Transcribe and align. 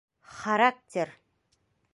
Характер! 0.37 1.13